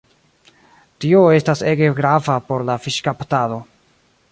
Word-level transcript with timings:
Tio 1.05 1.19
estas 1.33 1.61
ege 1.73 1.91
grava 2.01 2.39
por 2.49 2.67
la 2.71 2.79
fiŝkaptado. 2.87 3.61